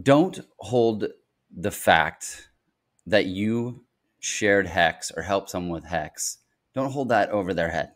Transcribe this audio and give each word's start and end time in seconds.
don't 0.00 0.40
hold 0.58 1.06
the 1.56 1.70
fact 1.70 2.48
that 3.06 3.26
you 3.26 3.84
shared 4.18 4.66
hex 4.66 5.12
or 5.16 5.22
helped 5.22 5.50
someone 5.50 5.72
with 5.80 5.90
hex, 5.90 6.38
don't 6.74 6.90
hold 6.92 7.10
that 7.10 7.30
over 7.30 7.54
their 7.54 7.70
head. 7.70 7.92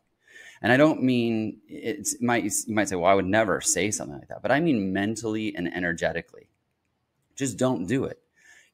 And 0.61 0.73
I 0.73 0.77
don't 0.77 1.03
mean 1.03 1.59
it's 1.69 2.15
it 2.15 2.23
might 2.23 2.45
you 2.45 2.75
might 2.75 2.89
say, 2.89 2.97
well, 2.97 3.11
I 3.11 3.15
would 3.15 3.27
never 3.27 3.61
say 3.61 3.91
something 3.91 4.19
like 4.19 4.29
that, 4.29 4.43
but 4.43 4.51
I 4.51 4.61
mean 4.61 4.93
mentally 4.93 5.55
and 5.55 5.73
energetically. 5.73 6.49
Just 7.37 7.57
don't 7.57 7.87
do 7.87 8.05
it. 8.05 8.19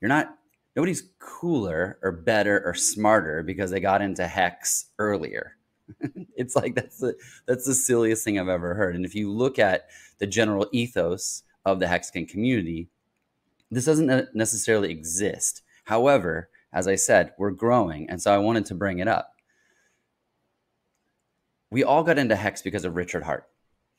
You're 0.01 0.09
not 0.09 0.37
nobody's 0.75 1.05
cooler 1.19 1.99
or 2.03 2.11
better 2.11 2.63
or 2.65 2.75
smarter 2.75 3.43
because 3.43 3.71
they 3.71 3.81
got 3.81 4.03
into 4.03 4.27
hex 4.27 4.87
earlier. 4.99 5.57
it's 6.37 6.57
like 6.57 6.75
that's 6.75 6.99
the 6.99 7.15
that's 7.47 7.67
the 7.67 7.75
silliest 7.75 8.25
thing 8.25 8.39
I've 8.39 8.49
ever 8.49 8.75
heard. 8.75 8.97
And 8.97 9.05
if 9.05 9.15
you 9.15 9.31
look 9.31 9.59
at 9.59 9.89
the 10.19 10.27
general 10.27 10.67
ethos 10.73 11.43
of 11.67 11.81
the 11.81 11.87
Hexican 11.87 12.27
community, 12.27 12.89
this 13.75 13.85
doesn't 13.87 14.35
necessarily 14.35 14.91
exist. 14.91 15.63
However, 15.85 16.49
as 16.73 16.89
I 16.89 16.95
said, 16.97 17.33
we're 17.39 17.51
growing, 17.51 18.09
and 18.11 18.21
so 18.21 18.33
I 18.35 18.39
wanted 18.39 18.67
to 18.67 18.75
bring 18.75 18.99
it 18.99 19.09
up. 19.09 19.31
We 21.71 21.85
all 21.85 22.03
got 22.03 22.19
into 22.19 22.37
hex 22.37 22.63
because 22.63 22.85
of 22.85 22.97
Richard 22.97 23.25
Heart, 23.25 23.49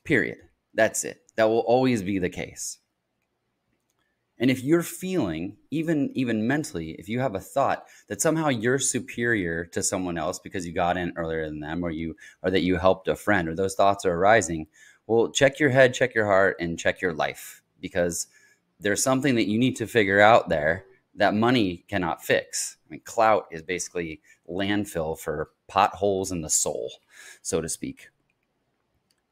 Period. 0.03 0.37
That's 0.73 1.03
it. 1.03 1.21
That 1.35 1.49
will 1.49 1.59
always 1.59 2.03
be 2.03 2.19
the 2.19 2.29
case. 2.29 2.79
And 4.37 4.51
if 4.51 4.63
you're 4.63 4.83
feeling, 4.83 5.57
even 5.71 6.11
even 6.13 6.45
mentally, 6.45 6.91
if 6.99 7.07
you 7.07 7.21
have 7.21 7.35
a 7.35 7.39
thought 7.39 7.85
that 8.09 8.21
somehow 8.21 8.49
you're 8.49 8.79
superior 8.79 9.65
to 9.67 9.81
someone 9.81 10.17
else 10.17 10.39
because 10.39 10.67
you 10.67 10.73
got 10.73 10.97
in 10.97 11.13
earlier 11.15 11.45
than 11.45 11.61
them, 11.61 11.83
or 11.83 11.89
you 11.89 12.15
or 12.43 12.51
that 12.51 12.63
you 12.63 12.75
helped 12.77 13.07
a 13.07 13.15
friend, 13.15 13.47
or 13.47 13.55
those 13.55 13.75
thoughts 13.75 14.05
are 14.05 14.13
arising, 14.13 14.67
well, 15.07 15.31
check 15.31 15.59
your 15.59 15.69
head, 15.69 15.93
check 15.93 16.13
your 16.13 16.25
heart, 16.25 16.57
and 16.59 16.77
check 16.77 17.01
your 17.01 17.13
life 17.13 17.61
because 17.79 18.27
there's 18.79 19.03
something 19.03 19.35
that 19.35 19.47
you 19.47 19.57
need 19.57 19.75
to 19.77 19.87
figure 19.87 20.19
out 20.19 20.49
there 20.49 20.85
that 21.15 21.33
money 21.33 21.85
cannot 21.87 22.23
fix. 22.23 22.77
I 22.85 22.91
mean, 22.91 23.01
clout 23.05 23.47
is 23.51 23.61
basically 23.61 24.21
landfill 24.49 25.17
for 25.17 25.51
potholes 25.67 26.31
in 26.31 26.41
the 26.41 26.49
soul, 26.49 26.91
so 27.41 27.61
to 27.61 27.69
speak. 27.69 28.09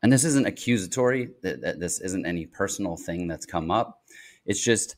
And 0.02 0.12
this 0.12 0.24
isn't 0.24 0.48
accusatory. 0.48 1.30
This 1.42 2.00
isn't 2.00 2.26
any 2.26 2.46
personal 2.46 2.98
thing 2.98 3.28
that's 3.28 3.46
come 3.46 3.72
up 3.72 4.04
it's 4.46 4.64
just 4.64 4.96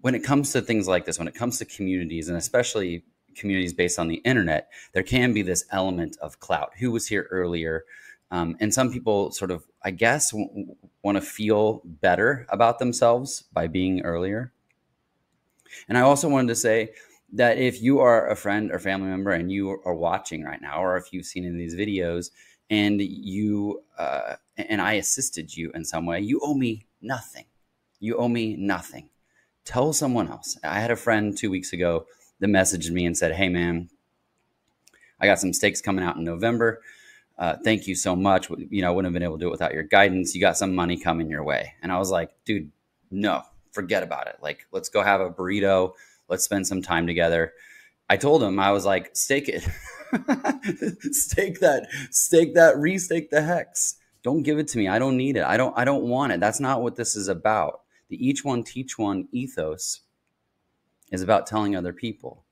when 0.00 0.14
it 0.14 0.24
comes 0.24 0.52
to 0.52 0.62
things 0.62 0.88
like 0.88 1.04
this, 1.04 1.18
when 1.18 1.28
it 1.28 1.34
comes 1.34 1.58
to 1.58 1.64
communities, 1.64 2.28
and 2.28 2.36
especially 2.36 3.04
communities 3.34 3.72
based 3.72 3.98
on 3.98 4.08
the 4.08 4.16
internet, 4.16 4.70
there 4.92 5.02
can 5.02 5.32
be 5.32 5.42
this 5.42 5.64
element 5.70 6.16
of 6.20 6.40
clout. 6.40 6.72
Who 6.78 6.90
was 6.90 7.06
here 7.06 7.28
earlier? 7.30 7.84
Um, 8.30 8.56
and 8.60 8.74
some 8.74 8.92
people 8.92 9.30
sort 9.30 9.50
of, 9.50 9.64
I 9.84 9.92
guess, 9.92 10.32
w- 10.32 10.74
want 11.02 11.16
to 11.16 11.22
feel 11.22 11.82
better 11.84 12.46
about 12.48 12.78
themselves 12.78 13.44
by 13.52 13.68
being 13.68 14.02
earlier. 14.02 14.52
And 15.88 15.96
I 15.96 16.00
also 16.00 16.28
wanted 16.28 16.48
to 16.48 16.56
say 16.56 16.90
that 17.32 17.58
if 17.58 17.82
you 17.82 18.00
are 18.00 18.28
a 18.28 18.36
friend 18.36 18.70
or 18.72 18.78
family 18.78 19.08
member 19.08 19.30
and 19.32 19.50
you 19.50 19.80
are 19.84 19.94
watching 19.94 20.42
right 20.42 20.60
now, 20.60 20.82
or 20.82 20.96
if 20.96 21.12
you've 21.12 21.26
seen 21.26 21.44
in 21.44 21.56
these 21.56 21.74
videos 21.74 22.30
and 22.70 23.00
you 23.00 23.82
uh, 23.98 24.34
and 24.56 24.80
I 24.80 24.94
assisted 24.94 25.56
you 25.56 25.70
in 25.74 25.84
some 25.84 26.06
way, 26.06 26.20
you 26.20 26.40
owe 26.42 26.54
me 26.54 26.86
nothing. 27.00 27.44
You 28.00 28.16
owe 28.16 28.28
me 28.28 28.56
nothing. 28.56 29.10
Tell 29.64 29.92
someone 29.92 30.28
else. 30.28 30.56
I 30.62 30.80
had 30.80 30.90
a 30.90 30.96
friend 30.96 31.36
two 31.36 31.50
weeks 31.50 31.72
ago 31.72 32.06
that 32.40 32.48
messaged 32.48 32.90
me 32.90 33.04
and 33.06 33.16
said, 33.16 33.34
Hey, 33.34 33.48
man, 33.48 33.90
I 35.20 35.26
got 35.26 35.40
some 35.40 35.52
stakes 35.52 35.80
coming 35.80 36.04
out 36.04 36.16
in 36.16 36.24
November. 36.24 36.80
Uh, 37.38 37.56
thank 37.64 37.86
you 37.86 37.94
so 37.94 38.16
much. 38.16 38.48
You 38.50 38.82
know, 38.82 38.88
I 38.88 38.90
wouldn't 38.90 39.12
have 39.12 39.12
been 39.12 39.22
able 39.22 39.38
to 39.38 39.44
do 39.44 39.48
it 39.48 39.52
without 39.52 39.74
your 39.74 39.82
guidance. 39.82 40.34
You 40.34 40.40
got 40.40 40.56
some 40.56 40.74
money 40.74 40.96
coming 40.96 41.28
your 41.28 41.44
way. 41.44 41.74
And 41.82 41.92
I 41.92 41.98
was 41.98 42.10
like, 42.10 42.30
dude, 42.44 42.70
no, 43.10 43.42
forget 43.72 44.02
about 44.02 44.26
it. 44.26 44.36
Like, 44.40 44.66
let's 44.72 44.88
go 44.88 45.02
have 45.02 45.20
a 45.20 45.30
burrito. 45.30 45.92
Let's 46.28 46.44
spend 46.44 46.66
some 46.66 46.82
time 46.82 47.06
together. 47.06 47.52
I 48.08 48.16
told 48.16 48.42
him, 48.42 48.58
I 48.58 48.72
was 48.72 48.86
like, 48.86 49.14
stake 49.14 49.48
it. 49.48 49.62
stake 51.12 51.60
that, 51.60 51.88
stake 52.10 52.54
that, 52.54 52.76
restake 52.76 53.30
the 53.30 53.42
hex. 53.42 53.96
Don't 54.22 54.42
give 54.42 54.58
it 54.58 54.68
to 54.68 54.78
me. 54.78 54.88
I 54.88 54.98
don't 54.98 55.16
need 55.16 55.36
it. 55.36 55.44
I 55.44 55.56
don't, 55.56 55.76
I 55.76 55.84
don't 55.84 56.04
want 56.04 56.32
it. 56.32 56.40
That's 56.40 56.60
not 56.60 56.82
what 56.82 56.96
this 56.96 57.16
is 57.16 57.28
about. 57.28 57.82
The 58.08 58.26
each 58.26 58.44
one 58.44 58.62
teach 58.62 58.98
one 58.98 59.28
ethos 59.32 60.00
is 61.12 61.22
about 61.22 61.46
telling 61.46 61.76
other 61.76 61.92
people. 61.92 62.44